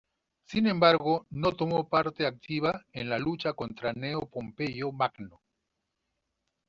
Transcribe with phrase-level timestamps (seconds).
[0.47, 5.41] Sin embargo, no tomó parte activa en la lucha contra Cneo Pompeyo Magno.